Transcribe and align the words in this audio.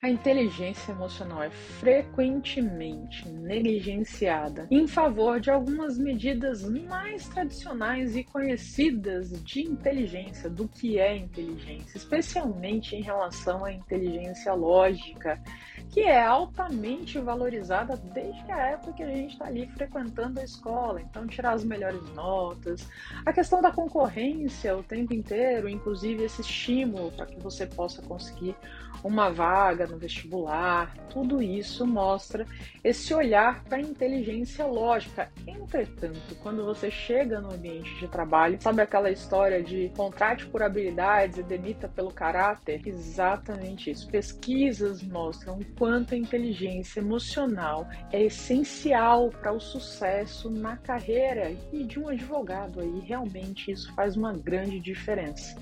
A 0.00 0.08
inteligência 0.08 0.92
emocional 0.92 1.42
é 1.42 1.50
frequentemente 1.50 3.28
negligenciada 3.28 4.68
em 4.70 4.86
favor 4.86 5.40
de 5.40 5.50
algumas 5.50 5.98
medidas 5.98 6.62
mais 6.62 7.26
tradicionais 7.26 8.14
e 8.14 8.22
conhecidas 8.22 9.42
de 9.42 9.62
inteligência, 9.62 10.48
do 10.48 10.68
que 10.68 11.00
é 11.00 11.16
inteligência, 11.16 11.98
especialmente 11.98 12.94
em 12.94 13.02
relação 13.02 13.64
à 13.64 13.72
inteligência 13.72 14.54
lógica, 14.54 15.42
que 15.90 16.02
é 16.02 16.24
altamente 16.24 17.18
valorizada 17.18 17.96
desde 17.96 18.52
a 18.52 18.68
época 18.68 18.92
que 18.92 19.02
a 19.02 19.08
gente 19.08 19.32
está 19.32 19.46
ali 19.46 19.66
frequentando 19.66 20.38
a 20.38 20.44
escola. 20.44 21.00
Então, 21.00 21.26
tirar 21.26 21.54
as 21.54 21.64
melhores 21.64 22.08
notas, 22.14 22.88
a 23.26 23.32
questão 23.32 23.60
da 23.60 23.72
concorrência 23.72 24.76
o 24.76 24.82
tempo 24.84 25.12
inteiro, 25.12 25.68
inclusive 25.68 26.22
esse 26.22 26.40
estímulo 26.40 27.10
para 27.10 27.26
que 27.26 27.40
você 27.40 27.66
possa 27.66 28.00
conseguir 28.00 28.54
uma 29.02 29.28
vaga 29.30 29.87
no 29.88 29.98
vestibular, 29.98 30.94
tudo 31.10 31.42
isso 31.42 31.86
mostra 31.86 32.46
esse 32.84 33.12
olhar 33.12 33.64
para 33.64 33.78
a 33.78 33.80
inteligência 33.80 34.64
lógica. 34.66 35.30
Entretanto, 35.46 36.36
quando 36.42 36.64
você 36.64 36.90
chega 36.90 37.40
no 37.40 37.52
ambiente 37.52 37.94
de 37.96 38.08
trabalho, 38.08 38.58
sabe 38.60 38.82
aquela 38.82 39.10
história 39.10 39.62
de 39.62 39.90
contrate 39.96 40.46
por 40.46 40.62
habilidades 40.62 41.38
e 41.38 41.42
demita 41.42 41.88
pelo 41.88 42.12
caráter? 42.12 42.82
Exatamente 42.86 43.90
isso. 43.90 44.08
Pesquisas 44.08 45.02
mostram 45.02 45.58
o 45.58 45.64
quanto 45.76 46.14
a 46.14 46.18
inteligência 46.18 47.00
emocional 47.00 47.88
é 48.12 48.22
essencial 48.24 49.30
para 49.30 49.52
o 49.52 49.60
sucesso 49.60 50.50
na 50.50 50.76
carreira 50.76 51.54
e 51.72 51.84
de 51.84 51.98
um 51.98 52.08
advogado 52.08 52.80
aí. 52.80 53.00
Realmente 53.00 53.70
isso 53.70 53.92
faz 53.94 54.16
uma 54.16 54.32
grande 54.32 54.80
diferença. 54.80 55.56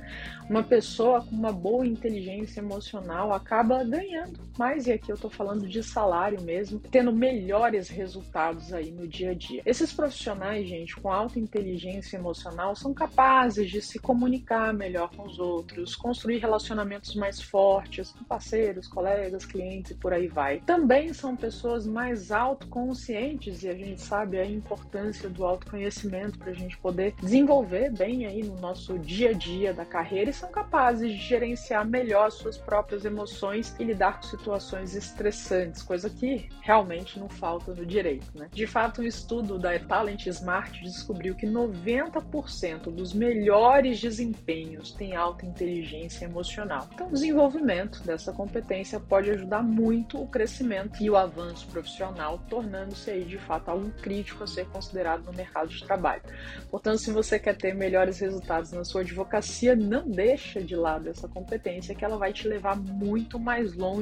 Uma 0.49 0.63
pessoa 0.63 1.23
com 1.23 1.35
uma 1.35 1.53
boa 1.53 1.87
inteligência 1.87 2.61
emocional 2.61 3.33
acaba 3.33 3.83
ganhando 3.83 4.16
mais, 4.59 4.87
e 4.87 4.93
aqui 4.93 5.11
eu 5.11 5.15
estou 5.15 5.31
falando 5.31 5.69
de 5.69 5.83
salário 5.83 6.41
mesmo, 6.43 6.79
tendo 6.79 7.13
melhores 7.13 7.89
resultados 7.89 8.73
aí 8.73 8.91
no 8.91 9.07
dia 9.07 9.31
a 9.31 9.35
dia. 9.35 9.63
Esses 9.67 9.93
profissionais, 9.93 10.69
gente, 10.69 10.97
com 10.97 11.11
alta 11.11 11.39
inteligência 11.39 12.17
emocional, 12.17 12.75
são 12.75 12.95
capazes 12.95 13.71
de 13.71 13.81
se 13.81 13.99
comunicar 13.99 14.73
melhor 14.73 15.11
com 15.15 15.25
os 15.25 15.39
outros, 15.39 15.95
construir 15.95 16.39
relacionamentos 16.39 17.15
mais 17.15 17.41
fortes 17.41 18.13
com 18.13 18.25
parceiros, 18.25 18.89
colegas, 18.89 19.45
clientes 19.45 19.93
e 19.93 19.95
por 19.95 20.13
aí 20.13 20.29
vai. 20.29 20.61
Também 20.61 21.13
são 21.13 21.37
pessoas 21.37 21.87
mais 21.87 22.31
autoconscientes 22.31 23.63
e 23.63 23.69
a 23.69 23.75
gente 23.75 24.01
sabe 24.01 24.39
a 24.39 24.47
importância 24.47 25.29
do 25.29 25.45
autoconhecimento 25.45 26.39
para 26.39 26.51
a 26.51 26.55
gente 26.55 26.79
poder 26.79 27.15
desenvolver 27.21 27.91
bem 27.91 28.27
aí 28.27 28.43
no 28.43 28.59
nosso 28.61 28.99
dia 28.99 29.31
a 29.31 29.33
dia 29.33 29.73
da 29.73 29.85
carreira 29.85 30.33
são 30.33 30.51
capazes 30.51 31.11
de 31.13 31.19
gerenciar 31.19 31.87
melhor 31.87 32.31
suas 32.31 32.57
próprias 32.59 33.05
emoções 33.05 33.75
e 33.79 33.85
lidar 33.85 34.06
com 34.13 34.23
situações 34.23 34.95
estressantes, 34.95 35.83
coisa 35.83 36.09
que 36.09 36.49
realmente 36.63 37.19
não 37.19 37.29
falta 37.29 37.75
no 37.75 37.85
direito. 37.85 38.27
Né? 38.35 38.49
De 38.53 38.67
fato, 38.67 39.01
um 39.01 39.05
estudo 39.05 39.59
da 39.59 39.79
Talent 39.79 40.27
Smart 40.27 40.83
descobriu 40.83 41.35
que 41.35 41.47
90% 41.47 42.91
dos 42.91 43.13
melhores 43.13 44.01
desempenhos 44.01 44.93
têm 44.93 45.15
alta 45.15 45.47
inteligência 45.47 46.25
emocional. 46.25 46.89
Então, 46.93 47.09
o 47.09 47.13
desenvolvimento 47.13 48.03
dessa 48.03 48.33
competência 48.33 48.99
pode 48.99 49.31
ajudar 49.31 49.63
muito 49.63 50.21
o 50.21 50.27
crescimento 50.27 51.03
e 51.03 51.11
o 51.11 51.17
avanço 51.17 51.67
profissional, 51.69 52.39
tornando-se 52.49 53.11
aí 53.11 53.25
de 53.25 53.39
fato 53.39 53.71
algo 53.71 53.91
crítico 54.03 54.45
a 54.45 54.47
ser 54.47 54.67
considerado 54.67 55.25
no 55.25 55.33
mercado 55.33 55.69
de 55.69 55.85
trabalho. 55.85 56.23
Portanto, 56.71 56.99
se 56.99 57.11
você 57.11 57.39
quer 57.39 57.57
ter 57.57 57.75
melhores 57.75 58.19
resultados 58.19 58.73
na 58.73 58.85
sua 58.85 59.03
advocacia, 59.03 59.75
não 59.75 60.09
deixa 60.09 60.61
de 60.63 60.75
lado 60.75 61.09
essa 61.09 61.29
competência 61.29 61.95
que 61.95 62.05
ela 62.05 62.17
vai 62.17 62.33
te 62.33 62.47
levar 62.49 62.77
muito 62.77 63.39
mais 63.39 63.75
longe 63.75 63.96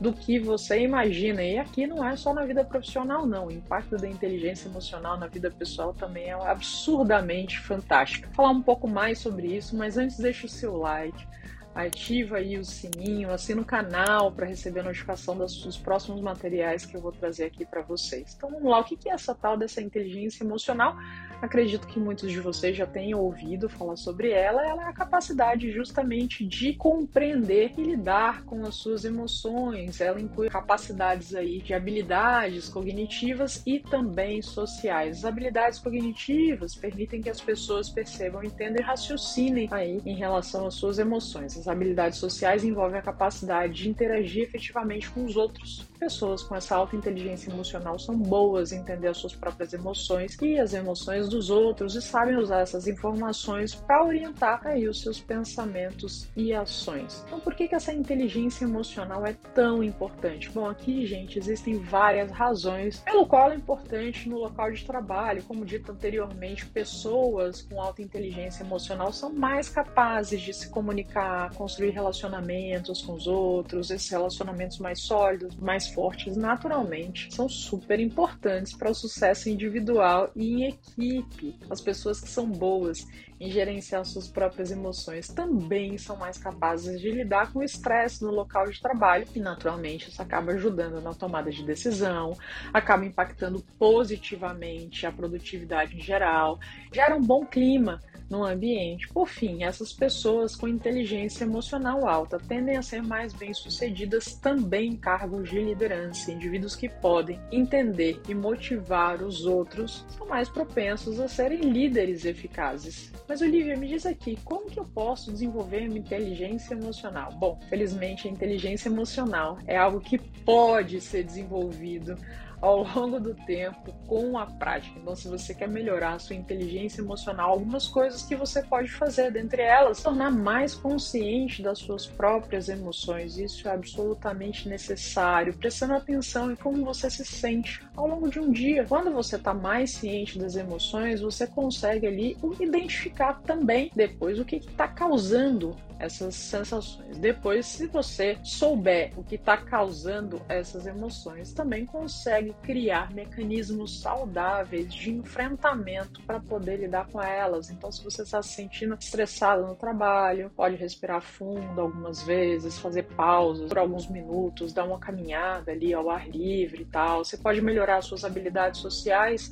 do 0.00 0.12
que 0.12 0.38
você 0.38 0.80
imagina. 0.80 1.42
E 1.42 1.58
aqui 1.58 1.86
não 1.86 2.06
é 2.06 2.16
só 2.16 2.34
na 2.34 2.44
vida 2.44 2.64
profissional, 2.64 3.26
não. 3.26 3.46
O 3.46 3.52
impacto 3.52 3.96
da 3.96 4.08
inteligência 4.08 4.68
emocional 4.68 5.18
na 5.18 5.26
vida 5.26 5.50
pessoal 5.50 5.94
também 5.94 6.30
é 6.30 6.32
absurdamente 6.32 7.58
fantástico. 7.60 8.26
Vou 8.26 8.34
falar 8.34 8.50
um 8.50 8.62
pouco 8.62 8.88
mais 8.88 9.18
sobre 9.18 9.48
isso, 9.48 9.76
mas 9.76 9.96
antes 9.96 10.18
deixa 10.18 10.46
o 10.46 10.48
seu 10.48 10.76
like 10.76 11.26
ativa 11.74 12.36
aí 12.36 12.56
o 12.56 12.64
sininho, 12.64 13.32
assina 13.32 13.60
o 13.60 13.64
canal 13.64 14.30
para 14.30 14.46
receber 14.46 14.80
a 14.80 14.84
notificação 14.84 15.36
dos 15.36 15.76
próximos 15.76 16.20
materiais 16.20 16.86
que 16.86 16.96
eu 16.96 17.00
vou 17.00 17.10
trazer 17.10 17.46
aqui 17.46 17.64
para 17.64 17.82
vocês. 17.82 18.34
Então 18.36 18.48
vamos 18.48 18.70
lá, 18.70 18.78
o 18.78 18.84
que 18.84 19.08
é 19.08 19.12
essa 19.12 19.34
tal 19.34 19.56
dessa 19.56 19.82
inteligência 19.82 20.44
emocional? 20.44 20.96
Acredito 21.44 21.86
que 21.86 22.00
muitos 22.00 22.32
de 22.32 22.40
vocês 22.40 22.74
já 22.74 22.86
tenham 22.86 23.20
ouvido 23.20 23.68
falar 23.68 23.96
sobre 23.96 24.30
ela. 24.30 24.66
Ela 24.66 24.84
é 24.84 24.88
a 24.88 24.92
capacidade 24.94 25.70
justamente 25.70 26.42
de 26.42 26.72
compreender 26.72 27.74
e 27.76 27.82
lidar 27.82 28.44
com 28.44 28.64
as 28.64 28.76
suas 28.76 29.04
emoções. 29.04 30.00
Ela 30.00 30.18
inclui 30.18 30.48
capacidades 30.48 31.34
aí 31.34 31.60
de 31.60 31.74
habilidades 31.74 32.66
cognitivas 32.70 33.62
e 33.66 33.78
também 33.78 34.40
sociais. 34.40 35.18
As 35.18 35.24
habilidades 35.26 35.78
cognitivas 35.78 36.74
permitem 36.74 37.20
que 37.20 37.28
as 37.28 37.42
pessoas 37.42 37.90
percebam, 37.90 38.42
entendam 38.42 38.80
e 38.80 38.82
raciocinem 38.82 39.68
aí 39.70 40.00
em 40.06 40.16
relação 40.16 40.66
às 40.66 40.74
suas 40.74 40.98
emoções. 40.98 41.58
As 41.58 41.68
habilidades 41.68 42.18
sociais 42.18 42.64
envolvem 42.64 42.98
a 42.98 43.02
capacidade 43.02 43.74
de 43.74 43.90
interagir 43.90 44.44
efetivamente 44.44 45.10
com 45.10 45.26
os 45.26 45.36
outros. 45.36 45.86
Pessoas 45.98 46.42
com 46.42 46.56
essa 46.56 46.74
alta 46.74 46.96
inteligência 46.96 47.50
emocional 47.50 47.98
são 47.98 48.16
boas 48.16 48.72
em 48.72 48.78
entender 48.78 49.08
as 49.08 49.18
suas 49.18 49.34
próprias 49.34 49.74
emoções 49.74 50.38
e 50.40 50.58
as 50.58 50.72
emoções 50.72 51.33
dos 51.34 51.50
outros 51.50 51.96
e 51.96 52.02
sabem 52.02 52.36
usar 52.36 52.60
essas 52.60 52.86
informações 52.86 53.74
para 53.74 54.04
orientar 54.04 54.64
aí 54.64 54.88
os 54.88 55.00
seus 55.00 55.20
pensamentos 55.20 56.28
e 56.36 56.54
ações. 56.54 57.24
Então, 57.26 57.40
por 57.40 57.54
que, 57.54 57.66
que 57.66 57.74
essa 57.74 57.92
inteligência 57.92 58.64
emocional 58.64 59.26
é 59.26 59.34
tão 59.52 59.82
importante? 59.82 60.48
Bom, 60.50 60.66
aqui, 60.66 61.04
gente, 61.06 61.38
existem 61.38 61.78
várias 61.78 62.30
razões 62.30 63.00
pelo 63.00 63.26
qual 63.26 63.50
é 63.50 63.56
importante 63.56 64.28
no 64.28 64.38
local 64.38 64.70
de 64.70 64.84
trabalho. 64.84 65.42
Como 65.42 65.64
dito 65.64 65.90
anteriormente, 65.90 66.66
pessoas 66.66 67.62
com 67.62 67.80
alta 67.80 68.00
inteligência 68.00 68.62
emocional 68.62 69.12
são 69.12 69.32
mais 69.32 69.68
capazes 69.68 70.40
de 70.40 70.54
se 70.54 70.70
comunicar, 70.70 71.52
construir 71.54 71.90
relacionamentos 71.90 73.02
com 73.02 73.14
os 73.14 73.26
outros, 73.26 73.90
esses 73.90 74.08
relacionamentos 74.08 74.78
mais 74.78 75.00
sólidos, 75.00 75.56
mais 75.56 75.88
fortes, 75.88 76.36
naturalmente, 76.36 77.34
são 77.34 77.48
super 77.48 77.98
importantes 77.98 78.72
para 78.72 78.90
o 78.90 78.94
sucesso 78.94 79.48
individual 79.48 80.30
e 80.36 80.54
em 80.54 80.68
equipe 80.68 81.23
equipe, 81.24 81.66
as 81.68 81.80
pessoas 81.80 82.20
que 82.20 82.28
são 82.28 82.46
boas 82.46 83.06
em 83.40 83.50
gerenciar 83.50 84.04
suas 84.04 84.28
próprias 84.28 84.70
emoções 84.70 85.28
também 85.28 85.98
são 85.98 86.16
mais 86.16 86.38
capazes 86.38 87.00
de 87.00 87.10
lidar 87.10 87.52
com 87.52 87.58
o 87.58 87.64
estresse 87.64 88.22
no 88.22 88.30
local 88.30 88.70
de 88.70 88.80
trabalho. 88.80 89.26
E, 89.34 89.40
naturalmente, 89.40 90.08
isso 90.08 90.22
acaba 90.22 90.52
ajudando 90.52 91.00
na 91.00 91.12
tomada 91.12 91.50
de 91.50 91.64
decisão, 91.64 92.36
acaba 92.72 93.04
impactando 93.04 93.62
positivamente 93.78 95.06
a 95.06 95.12
produtividade 95.12 95.96
em 95.96 96.00
geral, 96.00 96.58
gera 96.92 97.16
um 97.16 97.22
bom 97.22 97.44
clima 97.44 98.00
no 98.34 98.44
ambiente. 98.44 99.08
Por 99.08 99.28
fim, 99.28 99.62
essas 99.62 99.92
pessoas 99.92 100.56
com 100.56 100.66
inteligência 100.66 101.44
emocional 101.44 102.08
alta 102.08 102.38
tendem 102.38 102.76
a 102.76 102.82
ser 102.82 103.00
mais 103.02 103.32
bem-sucedidas 103.32 104.34
também 104.34 104.90
em 104.90 104.96
cargos 104.96 105.48
de 105.48 105.60
liderança. 105.60 106.32
Indivíduos 106.32 106.74
que 106.74 106.88
podem 106.88 107.40
entender 107.52 108.20
e 108.28 108.34
motivar 108.34 109.22
os 109.22 109.46
outros 109.46 110.04
são 110.08 110.26
mais 110.26 110.48
propensos 110.48 111.20
a 111.20 111.28
serem 111.28 111.60
líderes 111.60 112.24
eficazes. 112.24 113.12
Mas 113.28 113.40
Olivia, 113.40 113.76
me 113.76 113.88
diz 113.88 114.04
aqui, 114.04 114.36
como 114.44 114.68
que 114.68 114.80
eu 114.80 114.84
posso 114.84 115.32
desenvolver 115.32 115.88
uma 115.88 115.98
inteligência 115.98 116.74
emocional? 116.74 117.32
Bom, 117.32 117.60
felizmente 117.68 118.26
a 118.26 118.30
inteligência 118.30 118.88
emocional 118.88 119.58
é 119.66 119.76
algo 119.76 120.00
que 120.00 120.18
pode 120.18 121.00
ser 121.00 121.22
desenvolvido 121.22 122.16
ao 122.64 122.82
longo 122.82 123.20
do 123.20 123.34
tempo 123.34 123.92
com 124.06 124.38
a 124.38 124.46
prática. 124.46 124.98
Então, 124.98 125.14
se 125.14 125.28
você 125.28 125.54
quer 125.54 125.68
melhorar 125.68 126.14
a 126.14 126.18
sua 126.18 126.34
inteligência 126.34 127.02
emocional, 127.02 127.50
algumas 127.50 127.86
coisas 127.88 128.22
que 128.24 128.36
você 128.36 128.62
pode 128.62 128.90
fazer, 128.90 129.30
dentre 129.30 129.62
elas, 129.62 130.02
tornar 130.02 130.30
mais 130.30 130.74
consciente 130.74 131.62
das 131.62 131.78
suas 131.78 132.06
próprias 132.06 132.68
emoções. 132.68 133.38
Isso 133.38 133.68
é 133.68 133.72
absolutamente 133.72 134.68
necessário, 134.68 135.54
prestando 135.54 135.94
atenção 135.94 136.50
em 136.50 136.56
como 136.56 136.84
você 136.84 137.10
se 137.10 137.24
sente 137.24 137.82
ao 137.96 138.06
longo 138.06 138.28
de 138.28 138.40
um 138.40 138.50
dia. 138.50 138.84
Quando 138.84 139.12
você 139.12 139.36
está 139.36 139.54
mais 139.54 139.90
ciente 139.92 140.38
das 140.38 140.56
emoções, 140.56 141.20
você 141.20 141.46
consegue 141.46 142.06
ali 142.06 142.36
identificar 142.60 143.40
também 143.42 143.90
depois 143.94 144.38
o 144.38 144.44
que 144.44 144.56
está 144.56 144.88
causando 144.88 145.76
essas 145.98 146.34
sensações. 146.34 147.16
Depois, 147.18 147.66
se 147.66 147.86
você 147.86 148.38
souber 148.42 149.12
o 149.16 149.22
que 149.22 149.36
está 149.36 149.56
causando 149.56 150.42
essas 150.48 150.86
emoções, 150.86 151.52
também 151.52 151.86
consegue 151.86 152.54
criar 152.62 153.12
mecanismos 153.12 154.00
saudáveis 154.00 154.92
de 154.92 155.12
enfrentamento 155.12 156.20
para 156.22 156.40
poder 156.40 156.78
lidar 156.78 157.06
com 157.08 157.22
elas. 157.22 157.70
Então, 157.70 157.90
se 157.90 158.03
você 158.04 158.22
está 158.22 158.42
se 158.42 158.54
sentindo 158.54 158.94
estressado 158.94 159.66
no 159.66 159.74
trabalho, 159.74 160.50
pode 160.54 160.76
respirar 160.76 161.22
fundo 161.22 161.80
algumas 161.80 162.22
vezes, 162.22 162.78
fazer 162.78 163.04
pausas 163.04 163.68
por 163.68 163.78
alguns 163.78 164.08
minutos, 164.08 164.72
dar 164.72 164.84
uma 164.84 164.98
caminhada 164.98 165.72
ali 165.72 165.92
ao 165.94 166.10
ar 166.10 166.28
livre 166.28 166.82
e 166.82 166.86
tal. 166.86 167.24
Você 167.24 167.36
pode 167.36 167.60
melhorar 167.60 168.02
suas 168.02 168.24
habilidades 168.24 168.80
sociais 168.80 169.50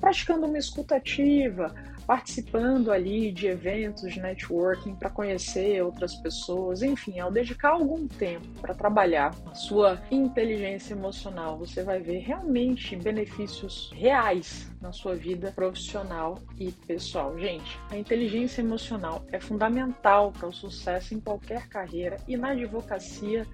praticando 0.00 0.46
uma 0.46 0.58
escutativa 0.58 1.74
participando 2.06 2.92
ali 2.92 3.32
de 3.32 3.46
eventos, 3.46 4.16
networking, 4.16 4.94
para 4.94 5.10
conhecer 5.10 5.82
outras 5.82 6.14
pessoas, 6.16 6.82
enfim, 6.82 7.20
ao 7.20 7.30
dedicar 7.30 7.70
algum 7.70 8.06
tempo 8.06 8.46
para 8.60 8.74
trabalhar 8.74 9.34
a 9.46 9.54
sua 9.54 10.02
inteligência 10.10 10.94
emocional, 10.94 11.58
você 11.58 11.82
vai 11.82 12.00
ver 12.00 12.18
realmente 12.18 12.96
benefícios 12.96 13.90
reais 13.94 14.70
na 14.80 14.92
sua 14.92 15.14
vida 15.14 15.50
profissional 15.52 16.38
e 16.58 16.70
pessoal. 16.70 17.38
Gente, 17.38 17.78
a 17.90 17.96
inteligência 17.96 18.60
emocional 18.60 19.24
é 19.32 19.40
fundamental 19.40 20.32
para 20.32 20.48
o 20.48 20.52
sucesso 20.52 21.14
em 21.14 21.20
qualquer 21.20 21.68
carreira 21.68 22.16
e 22.28 22.36
na 22.36 22.50
advocacia 22.50 23.46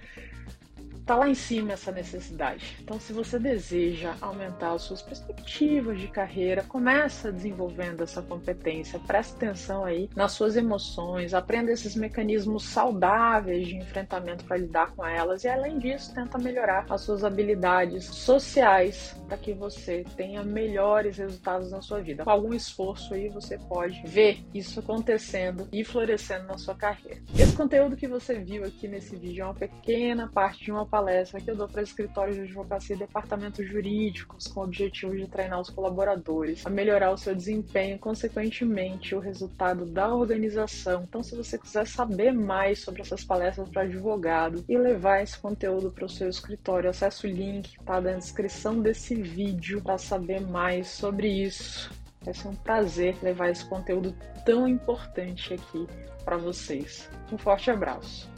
Tá 1.10 1.16
lá 1.16 1.28
em 1.28 1.34
cima 1.34 1.72
essa 1.72 1.90
necessidade. 1.90 2.76
Então, 2.80 3.00
se 3.00 3.12
você 3.12 3.36
deseja 3.36 4.14
aumentar 4.20 4.74
as 4.74 4.82
suas 4.82 5.02
perspectivas 5.02 6.00
de 6.00 6.06
carreira, 6.06 6.62
começa 6.62 7.32
desenvolvendo 7.32 8.04
essa 8.04 8.22
competência. 8.22 9.00
Preste 9.00 9.34
atenção 9.34 9.84
aí 9.84 10.08
nas 10.14 10.30
suas 10.30 10.54
emoções, 10.54 11.34
aprenda 11.34 11.72
esses 11.72 11.96
mecanismos 11.96 12.62
saudáveis 12.62 13.66
de 13.66 13.74
enfrentamento 13.74 14.44
para 14.44 14.58
lidar 14.58 14.92
com 14.92 15.04
elas 15.04 15.42
e, 15.42 15.48
além 15.48 15.80
disso, 15.80 16.14
tenta 16.14 16.38
melhorar 16.38 16.86
as 16.88 17.00
suas 17.00 17.24
habilidades 17.24 18.04
sociais 18.04 19.20
para 19.26 19.36
que 19.36 19.52
você 19.52 20.04
tenha 20.16 20.44
melhores 20.44 21.18
resultados 21.18 21.72
na 21.72 21.82
sua 21.82 22.00
vida. 22.00 22.22
Com 22.22 22.30
algum 22.30 22.54
esforço 22.54 23.14
aí, 23.14 23.28
você 23.30 23.58
pode 23.58 24.00
ver 24.06 24.44
isso 24.54 24.78
acontecendo 24.78 25.66
e 25.72 25.82
florescendo 25.82 26.46
na 26.46 26.56
sua 26.56 26.76
carreira. 26.76 27.20
Esse 27.36 27.56
conteúdo 27.56 27.96
que 27.96 28.06
você 28.06 28.38
viu 28.38 28.62
aqui 28.62 28.86
nesse 28.86 29.16
vídeo 29.16 29.42
é 29.42 29.44
uma 29.46 29.54
pequena 29.54 30.28
parte 30.28 30.66
de 30.66 30.70
uma 30.70 30.86
palestra 31.00 31.40
que 31.40 31.50
eu 31.50 31.56
dou 31.56 31.66
para 31.66 31.82
escritórios 31.82 32.36
de 32.36 32.42
advocacia 32.42 32.94
e 32.94 32.98
departamentos 32.98 33.66
jurídicos 33.66 34.46
com 34.46 34.60
o 34.60 34.64
objetivo 34.64 35.16
de 35.16 35.26
treinar 35.26 35.58
os 35.58 35.70
colaboradores 35.70 36.66
a 36.66 36.70
melhorar 36.70 37.10
o 37.10 37.16
seu 37.16 37.34
desempenho, 37.34 37.98
consequentemente 37.98 39.14
o 39.14 39.18
resultado 39.18 39.86
da 39.86 40.14
organização. 40.14 41.04
Então, 41.08 41.22
se 41.22 41.34
você 41.34 41.56
quiser 41.56 41.86
saber 41.86 42.32
mais 42.32 42.80
sobre 42.80 43.00
essas 43.00 43.24
palestras 43.24 43.68
para 43.70 43.82
advogado 43.82 44.62
e 44.68 44.76
levar 44.76 45.22
esse 45.22 45.38
conteúdo 45.38 45.90
para 45.90 46.04
o 46.04 46.08
seu 46.08 46.28
escritório, 46.28 46.90
acesse 46.90 47.26
o 47.26 47.30
link 47.30 47.70
que 47.70 47.80
está 47.80 47.98
na 47.98 48.12
descrição 48.12 48.80
desse 48.80 49.14
vídeo 49.14 49.80
para 49.80 49.96
saber 49.96 50.40
mais 50.40 50.88
sobre 50.88 51.28
isso. 51.28 51.90
Vai 52.22 52.34
ser 52.34 52.48
um 52.48 52.56
prazer 52.56 53.16
levar 53.22 53.48
esse 53.48 53.64
conteúdo 53.64 54.14
tão 54.44 54.68
importante 54.68 55.54
aqui 55.54 55.86
para 56.26 56.36
vocês. 56.36 57.08
Um 57.32 57.38
forte 57.38 57.70
abraço. 57.70 58.30